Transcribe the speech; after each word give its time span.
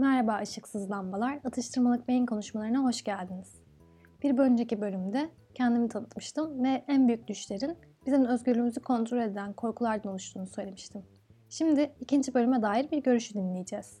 Merhaba 0.00 0.40
ışıksız 0.42 0.90
lambalar, 0.90 1.38
atıştırmalık 1.44 2.08
beyin 2.08 2.26
konuşmalarına 2.26 2.78
hoş 2.78 3.04
geldiniz. 3.04 3.54
Bir 4.22 4.38
önceki 4.38 4.80
bölümde 4.80 5.30
kendimi 5.54 5.88
tanıtmıştım 5.88 6.64
ve 6.64 6.84
en 6.88 7.08
büyük 7.08 7.28
düşlerin 7.28 7.76
bizim 8.06 8.24
özgürlüğümüzü 8.24 8.80
kontrol 8.80 9.18
eden 9.18 9.52
korkulardan 9.52 10.12
oluştuğunu 10.12 10.46
söylemiştim. 10.46 11.02
Şimdi 11.48 11.92
ikinci 12.00 12.34
bölüme 12.34 12.62
dair 12.62 12.90
bir 12.90 13.02
görüşü 13.02 13.34
dinleyeceğiz. 13.34 13.98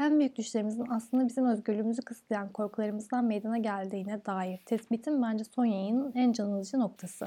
En 0.00 0.18
büyük 0.18 0.36
düşlerimizin 0.36 0.86
aslında 0.90 1.28
bizim 1.28 1.46
özgürlüğümüzü 1.46 2.02
kısıtlayan 2.02 2.52
korkularımızdan 2.52 3.24
meydana 3.24 3.58
geldiğine 3.58 4.24
dair 4.24 4.60
tespitim 4.66 5.22
bence 5.22 5.44
son 5.44 5.64
yayının 5.64 6.12
en 6.14 6.32
canlıcı 6.32 6.78
noktası. 6.78 7.26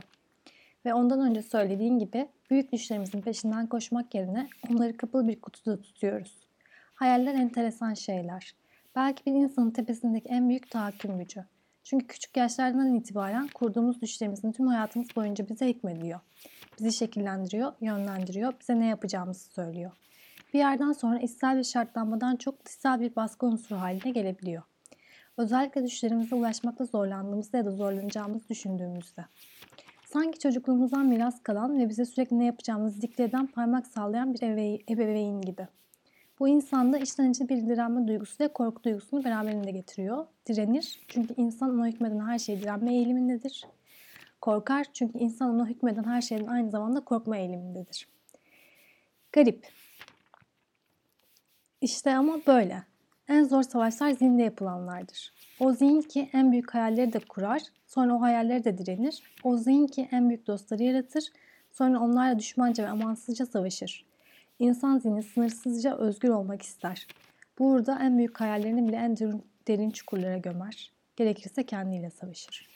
Ve 0.86 0.94
ondan 0.94 1.20
önce 1.20 1.42
söylediğim 1.42 2.00
gibi 2.00 2.30
büyük 2.50 2.72
düşlerimizin 2.72 3.22
peşinden 3.22 3.68
koşmak 3.68 4.16
yerine 4.16 4.48
onları 4.72 4.98
kapalı 4.98 5.28
bir 5.28 5.42
kutuda 5.42 5.82
tutuyoruz. 5.82 6.49
Hayaller 7.00 7.34
enteresan 7.34 7.94
şeyler. 7.94 8.56
Belki 8.96 9.26
bir 9.26 9.32
insanın 9.32 9.72
tepesindeki 9.72 10.30
en 10.30 10.50
büyük 10.50 10.72
tahakküm 10.72 11.18
gücü. 11.20 11.46
Çünkü 11.84 12.08
küçük 12.08 12.38
yaşlardan 12.38 12.96
itibaren 12.96 13.48
kurduğumuz 13.48 14.02
düşlerimizin 14.02 14.52
tüm 14.52 14.68
hayatımız 14.68 15.16
boyunca 15.16 15.50
bize 15.50 15.68
hikmediyor. 15.68 16.20
Bizi 16.80 16.92
şekillendiriyor, 16.92 17.74
yönlendiriyor, 17.82 18.54
bize 18.60 18.80
ne 18.80 18.86
yapacağımızı 18.86 19.44
söylüyor. 19.44 19.92
Bir 20.54 20.60
yerden 20.60 20.92
sonra 20.92 21.20
içsel 21.20 21.58
bir 21.58 21.64
şartlanmadan 21.64 22.36
çok 22.36 22.66
dışsal 22.66 23.00
bir 23.00 23.16
baskı 23.16 23.46
unsuru 23.46 23.80
haline 23.80 24.12
gelebiliyor. 24.12 24.64
Özellikle 25.38 25.84
düşlerimize 25.84 26.36
ulaşmakta 26.36 26.86
zorlandığımızda 26.86 27.58
ya 27.58 27.66
da 27.66 27.72
zorlanacağımızı 27.72 28.50
düşündüğümüzde. 28.50 29.26
Sanki 30.06 30.40
çocukluğumuzdan 30.40 31.06
miras 31.06 31.44
kalan 31.44 31.80
ve 31.80 31.90
bize 31.90 32.06
sürekli 32.06 32.40
ne 32.40 32.46
yapacağımızı 32.46 33.02
dikte 33.02 33.24
eden 33.24 33.48
parmak 33.48 33.88
sallayan 33.88 34.34
bir 34.34 34.42
ebeveyn 34.94 35.42
gibi. 35.42 35.68
Bu 36.40 36.48
insanda 36.48 36.98
içten 36.98 37.32
içe 37.32 37.50
bir 37.50 37.68
direnme 37.68 38.08
duygusu 38.08 38.44
ve 38.44 38.48
korku 38.48 38.84
duygusunu 38.84 39.24
beraberinde 39.24 39.72
getiriyor. 39.72 40.26
Direnir 40.48 41.00
çünkü 41.08 41.34
insan 41.38 41.70
ona 41.70 41.88
hükmeden 41.88 42.20
her 42.20 42.40
şeyi 42.40 42.62
direnme 42.62 42.94
eğilimindedir. 42.94 43.66
Korkar 44.42 44.86
çünkü 44.94 45.18
insan 45.18 45.56
ona 45.56 45.68
hükmeden 45.68 46.04
her 46.04 46.22
şeyden 46.22 46.48
aynı 46.48 46.72
zamanda 46.72 47.00
korkma 47.00 47.38
eğilimindedir. 47.38 48.08
Garip. 49.32 49.68
İşte 51.82 52.16
ama 52.16 52.40
böyle. 52.48 52.84
En 53.30 53.44
zor 53.44 53.64
savaşlar 53.64 54.12
zihinde 54.12 54.44
yapılanlardır. 54.44 55.34
O 55.60 55.72
zihin 55.72 56.02
ki 56.02 56.30
en 56.34 56.52
büyük 56.52 56.74
hayalleri 56.74 57.14
de 57.14 57.20
kurar, 57.20 57.62
sonra 57.88 58.16
o 58.16 58.22
hayalleri 58.22 58.64
de 58.64 58.78
direnir. 58.78 59.24
O 59.44 59.58
zihin 59.58 59.88
ki 59.88 60.10
en 60.12 60.30
büyük 60.30 60.48
dostları 60.48 60.84
yaratır, 60.84 61.24
sonra 61.72 62.00
onlarla 62.00 62.40
düşmanca 62.40 62.84
ve 62.84 62.90
amansızca 62.90 63.46
savaşır. 63.46 64.06
İnsan 64.60 65.00
zihni 65.00 65.24
sınırsızca 65.24 65.98
özgür 65.98 66.30
olmak 66.30 66.62
ister. 66.62 67.08
Burada 67.60 68.00
en 68.02 68.18
büyük 68.18 68.42
hayallerini 68.42 68.88
bile 68.88 68.96
en 68.96 69.18
derin, 69.68 69.92
çukurlara 69.92 70.38
gömer. 70.38 70.92
Gerekirse 71.16 71.66
kendiyle 71.66 72.10
savaşır. 72.10 72.70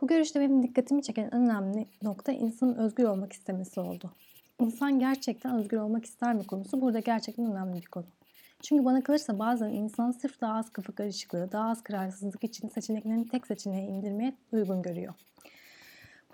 Bu 0.00 0.06
görüşte 0.06 0.40
benim 0.40 0.62
dikkatimi 0.62 1.02
çeken 1.02 1.24
en 1.24 1.32
önemli 1.32 1.86
nokta 2.02 2.32
insanın 2.32 2.74
özgür 2.74 3.04
olmak 3.04 3.32
istemesi 3.32 3.80
oldu. 3.80 4.12
İnsan 4.60 4.98
gerçekten 4.98 5.58
özgür 5.58 5.76
olmak 5.76 6.04
ister 6.04 6.34
mi 6.34 6.46
konusu 6.46 6.80
burada 6.80 7.00
gerçekten 7.00 7.52
önemli 7.52 7.76
bir 7.76 7.86
konu. 7.86 8.06
Çünkü 8.62 8.84
bana 8.84 9.02
kalırsa 9.02 9.38
bazen 9.38 9.68
insan 9.68 10.10
sırf 10.10 10.40
daha 10.40 10.58
az 10.58 10.70
kafa 10.70 10.92
karışıklığı, 10.92 11.52
daha 11.52 11.70
az 11.70 11.82
kararsızlık 11.82 12.44
için 12.44 12.68
seçeneklerini 12.68 13.28
tek 13.28 13.46
seçeneğe 13.46 13.86
indirmeye 13.86 14.36
uygun 14.52 14.82
görüyor. 14.82 15.14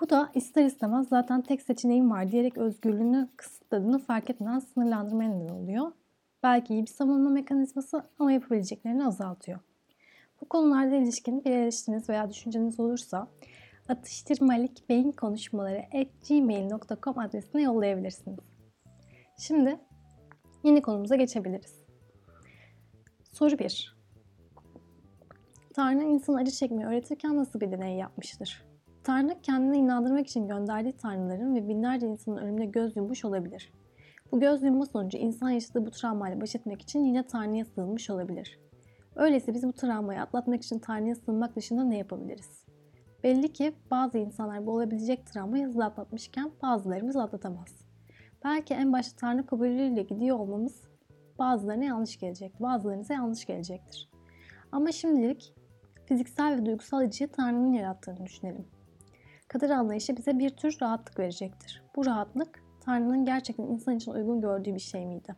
Bu 0.03 0.11
da 0.11 0.31
ister 0.35 0.65
istemez 0.65 1.09
zaten 1.09 1.43
tek 1.43 1.63
seçeneğim 1.63 2.11
var 2.11 2.33
diyerek 2.33 2.59
özgürlüğünü 2.59 3.29
kısıtladığını 3.37 3.99
fark 3.99 4.31
etmeden 4.31 4.59
sınırlandırmaya 4.59 5.31
neden 5.31 5.55
oluyor. 5.55 5.93
Belki 6.43 6.75
iyi 6.75 6.83
bir 6.83 6.91
savunma 6.91 7.31
mekanizması 7.31 8.03
ama 8.19 8.33
yapabileceklerini 8.33 9.07
azaltıyor. 9.07 9.59
Bu 10.41 10.49
konularda 10.49 10.95
ilişkin 10.95 11.45
bir 11.45 11.51
eleştiriniz 11.51 12.09
veya 12.09 12.31
düşünceniz 12.31 12.81
olursa 12.81 13.29
atıştırmalik 13.89 14.89
beyin 14.89 15.13
konuşmaları 15.13 15.83
gmail.com 16.29 17.19
adresine 17.19 17.63
yollayabilirsiniz. 17.63 18.39
Şimdi 19.39 19.81
yeni 20.65 20.83
konumuza 20.83 21.17
geçebiliriz. 21.17 21.85
Soru 23.33 23.59
1. 23.59 23.97
Tanrı 25.75 26.05
insan 26.05 26.35
acı 26.35 26.51
çekmeyi 26.51 26.87
öğretirken 26.87 27.37
nasıl 27.37 27.61
bir 27.61 27.73
deney 27.73 27.97
yapmıştır? 27.97 28.72
Tanrı 29.05 29.41
kendine 29.43 29.79
inandırmak 29.79 30.27
için 30.27 30.49
gönderdiği 30.49 30.93
tanrıların 30.93 31.55
ve 31.55 31.69
binlerce 31.69 32.07
insanın 32.07 32.37
ölümüne 32.37 32.67
göz 32.67 32.97
yummuş 32.97 33.25
olabilir. 33.25 33.73
Bu 34.33 34.41
göz 34.41 34.63
yumma 34.63 34.87
sonucu 34.87 35.19
insan 35.19 35.51
yaşadığı 35.51 35.87
bu 35.87 35.91
travmayla 35.91 36.41
baş 36.41 36.55
etmek 36.55 36.83
için 36.83 37.05
yine 37.05 37.27
Tanrı'ya 37.27 37.65
sığınmış 37.65 38.11
olabilir. 38.11 38.59
Öyleyse 39.17 39.55
biz 39.55 39.63
bu 39.63 39.73
travmayı 39.73 40.21
atlatmak 40.21 40.63
için 40.63 40.79
Tanrı'ya 40.79 41.15
sığınmak 41.15 41.57
dışında 41.57 41.85
ne 41.85 41.99
yapabiliriz? 41.99 42.65
Belli 43.25 43.53
ki 43.53 43.73
bazı 43.91 44.19
insanlar 44.19 44.67
bu 44.67 44.73
olabilecek 44.73 45.27
travmayı 45.27 45.67
hızlı 45.67 45.85
atlatmışken 45.85 46.51
bazılarımız 46.63 47.17
atlatamaz. 47.17 47.85
Belki 48.45 48.75
en 48.75 48.93
başta 48.93 49.17
Tanrı 49.17 49.47
kabulüyle 49.47 50.03
gidiyor 50.03 50.39
olmamız 50.39 50.83
bazılarına 51.39 51.85
yanlış 51.85 52.19
gelecek, 52.19 52.61
bazılarınıza 52.61 53.15
yanlış 53.15 53.47
gelecektir. 53.47 54.11
Ama 54.73 54.93
şimdilik 54.93 55.55
fiziksel 56.07 56.61
ve 56.61 56.67
duygusal 56.67 56.99
acıyı 56.99 57.29
Tanrı'nın 57.33 57.73
yarattığını 57.73 58.27
düşünelim. 58.27 58.67
Kader 59.53 59.71
anlayışı 59.71 60.17
bize 60.17 60.39
bir 60.39 60.51
tür 60.51 60.77
rahatlık 60.83 61.19
verecektir. 61.19 61.83
Bu 61.97 62.07
rahatlık 62.07 62.65
Tanrı'nın 62.81 63.25
gerçekten 63.25 63.65
insan 63.65 63.97
için 63.97 64.13
uygun 64.13 64.41
gördüğü 64.41 64.75
bir 64.75 64.81
şey 64.81 65.07
miydi? 65.07 65.37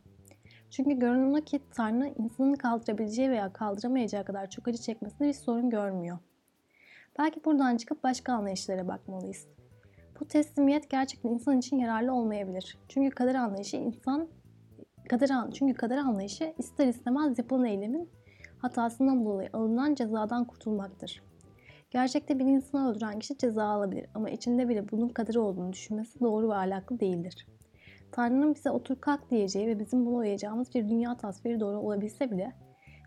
Çünkü 0.71 0.99
görünen 0.99 1.35
o 1.35 1.45
ki 1.45 1.61
Tanrı 1.71 2.15
insanın 2.19 2.55
kaldırabileceği 2.55 3.31
veya 3.31 3.53
kaldıramayacağı 3.53 4.25
kadar 4.25 4.51
çok 4.51 4.69
acı 4.69 4.83
çekmesinde 4.83 5.29
bir 5.29 5.33
sorun 5.33 5.71
görmüyor. 5.71 6.19
Belki 7.19 7.45
buradan 7.45 7.77
çıkıp 7.77 8.05
başka 8.05 8.33
anlayışlara 8.33 8.89
bakmalıyız. 8.89 9.47
Bu 10.21 10.25
teslimiyet 10.29 10.91
gerçekten 10.91 11.31
insan 11.31 11.59
için 11.59 11.79
yararlı 11.79 12.13
olmayabilir. 12.13 12.79
Çünkü 12.89 13.11
kader 13.11 13.35
anlayışı 13.35 13.77
insan 13.77 14.29
kader 15.09 15.51
çünkü 15.55 15.75
kader 15.75 15.97
anlayışı 15.97 16.55
ister 16.59 16.87
istemez 16.87 17.39
yapılan 17.39 17.65
eylemin 17.65 18.11
hatasından 18.59 19.25
dolayı 19.25 19.51
alınan 19.53 19.95
cezadan 19.95 20.45
kurtulmaktır. 20.45 21.23
Gerçekte 21.95 22.39
bir 22.39 22.45
insanı 22.45 22.91
öldüren 22.91 23.19
kişi 23.19 23.39
ceza 23.39 23.65
alabilir 23.65 24.07
ama 24.15 24.31
içinde 24.31 24.69
bile 24.69 24.91
bunun 24.91 25.09
kaderi 25.09 25.39
olduğunu 25.39 25.73
düşünmesi 25.73 26.21
doğru 26.21 26.49
ve 26.49 26.55
ahlaklı 26.55 27.01
değildir. 27.01 27.47
Tanrı'nın 28.13 28.55
bize 28.55 28.71
otur 28.71 29.01
kalk 29.01 29.31
diyeceği 29.31 29.67
ve 29.67 29.79
bizim 29.79 30.07
buna 30.07 30.17
uyacağımız 30.17 30.75
bir 30.75 30.89
dünya 30.89 31.17
tasviri 31.17 31.61
doğru 31.61 31.79
olabilse 31.79 32.31
bile 32.31 32.53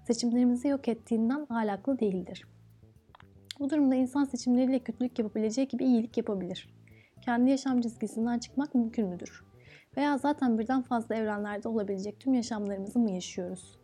seçimlerimizi 0.08 0.68
yok 0.68 0.88
ettiğinden 0.88 1.48
ahlaklı 1.50 2.00
değildir. 2.00 2.48
Bu 3.60 3.70
durumda 3.70 3.96
insan 3.96 4.24
seçimleriyle 4.24 4.80
kötülük 4.80 5.20
yapabileceği 5.20 5.68
gibi 5.68 5.86
iyilik 5.86 6.18
yapabilir. 6.18 6.74
Kendi 7.22 7.50
yaşam 7.50 7.82
çizgisinden 7.82 8.40
çıkmak 8.40 8.76
mümkün 8.76 9.08
müdür? 9.08 9.46
Veya 9.98 10.18
zaten 10.18 10.60
birden 10.60 10.82
fazla 10.82 11.16
evrenlerde 11.16 11.68
olabilecek 11.68 12.20
tüm 12.20 12.34
yaşamlarımızı 12.34 13.00
mı 13.00 13.12
yaşıyoruz? 13.12 13.78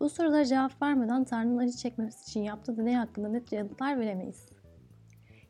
Bu 0.00 0.08
sorulara 0.08 0.44
cevap 0.44 0.82
vermeden 0.82 1.24
Tanrı'nın 1.24 1.58
acı 1.58 1.76
çekmemesi 1.76 2.22
için 2.22 2.42
yaptığı 2.42 2.76
deney 2.76 2.94
hakkında 2.94 3.28
net 3.28 3.52
yanıtlar 3.52 3.98
veremeyiz. 3.98 4.46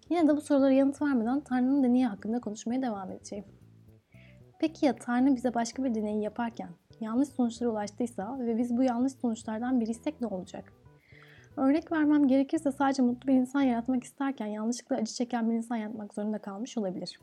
Yine 0.08 0.28
de 0.28 0.36
bu 0.36 0.40
sorulara 0.40 0.72
yanıt 0.72 1.02
vermeden 1.02 1.40
Tanrı'nın 1.40 1.84
deneyi 1.84 2.06
hakkında 2.06 2.40
konuşmaya 2.40 2.82
devam 2.82 3.10
edeceğim. 3.10 3.44
Peki 4.60 4.86
ya 4.86 4.96
Tanrı 4.96 5.36
bize 5.36 5.54
başka 5.54 5.84
bir 5.84 5.94
deneyi 5.94 6.22
yaparken 6.22 6.70
yanlış 7.00 7.28
sonuçlara 7.28 7.70
ulaştıysa 7.70 8.38
ve 8.40 8.58
biz 8.58 8.76
bu 8.76 8.82
yanlış 8.82 9.12
sonuçlardan 9.12 9.80
biriysek 9.80 10.20
ne 10.20 10.26
olacak? 10.26 10.72
Örnek 11.56 11.92
vermem 11.92 12.28
gerekirse 12.28 12.72
sadece 12.72 13.02
mutlu 13.02 13.28
bir 13.28 13.34
insan 13.34 13.62
yaratmak 13.62 14.04
isterken 14.04 14.46
yanlışlıkla 14.46 14.96
acı 14.96 15.14
çeken 15.14 15.50
bir 15.50 15.54
insan 15.54 15.76
yaratmak 15.76 16.14
zorunda 16.14 16.38
kalmış 16.38 16.78
olabilir. 16.78 17.20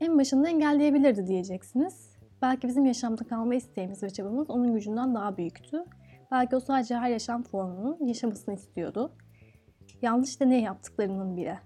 En 0.00 0.18
başında 0.18 0.48
engelleyebilirdi 0.48 1.26
diyeceksiniz. 1.26 2.09
Belki 2.42 2.68
bizim 2.68 2.86
yaşamda 2.86 3.24
kalma 3.24 3.54
isteğimiz 3.54 4.02
ve 4.02 4.10
çabamız 4.10 4.50
onun 4.50 4.74
gücünden 4.74 5.14
daha 5.14 5.36
büyüktü. 5.36 5.84
Belki 6.30 6.56
o 6.56 6.60
sadece 6.60 6.96
her 6.96 7.10
yaşam 7.10 7.42
formunun 7.42 8.06
yaşamasını 8.06 8.54
istiyordu. 8.54 9.12
Yanlış 10.02 10.40
deney 10.40 10.62
yaptıklarının 10.62 11.36
bile. 11.36 11.58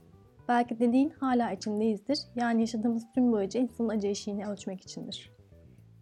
Belki 0.49 0.81
deneyin 0.81 1.11
hala 1.11 1.53
içindeyizdir. 1.53 2.19
Yani 2.37 2.61
yaşadığımız 2.61 3.05
tüm 3.15 3.33
bu 3.33 3.37
acı 3.37 3.59
insanın 3.59 3.89
acı 3.89 4.09
eşiğini 4.09 4.47
ölçmek 4.47 4.81
içindir. 4.81 5.33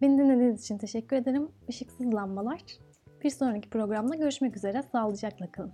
Beni 0.01 0.17
dinlediğiniz 0.17 0.63
için 0.63 0.77
teşekkür 0.77 1.15
ederim. 1.15 1.51
Işıksız 1.67 2.13
lambalar. 2.13 2.61
Bir 3.23 3.29
sonraki 3.29 3.69
programda 3.69 4.15
görüşmek 4.15 4.57
üzere. 4.57 4.83
Sağlıcakla 4.91 5.51
kalın. 5.51 5.73